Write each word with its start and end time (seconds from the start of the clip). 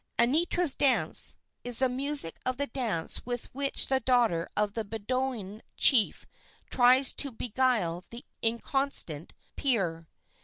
"Anitra's 0.17 0.73
Dance" 0.73 1.37
is 1.63 1.77
the 1.77 1.87
music 1.87 2.39
of 2.43 2.57
the 2.57 2.65
dance 2.65 3.23
with 3.23 3.53
which 3.53 3.85
the 3.85 3.99
daughter 3.99 4.49
of 4.57 4.73
the 4.73 4.83
Bedouin 4.83 5.61
chief 5.77 6.25
tries 6.71 7.13
to 7.13 7.31
beguile 7.31 8.03
the 8.09 8.25
inconstant 8.41 9.35
Peer. 9.55 10.07